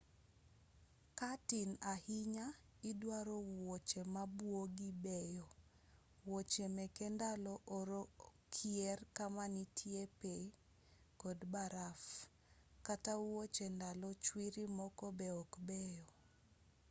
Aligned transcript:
ka 1.19 1.31
tin 1.47 1.69
ahinya 1.93 2.45
idwaro 2.91 3.37
wuoche 3.51 4.01
mabuogii 4.13 4.95
beyo 5.05 5.47
wuoche 6.25 6.65
meke 6.75 7.05
ndalo 7.15 7.53
oro 7.77 8.01
kier 8.53 8.99
kama 9.17 9.43
nitie 9.55 10.01
pee 10.19 10.45
kod 11.21 11.39
baraf 11.53 12.01
kata 12.87 13.13
wuoche 13.25 13.65
ndalo 13.77 14.07
chwiri 14.23 14.63
moko 14.77 15.05
be 15.17 15.27
ok 15.41 15.53
beyo 15.67 16.05